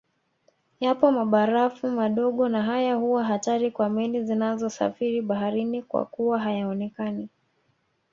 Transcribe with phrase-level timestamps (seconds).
[0.79, 7.29] Yapo mabarafu madogo na haya huwa hatari kwa meli zinazosafiri baharini kwakuwa hayaonekani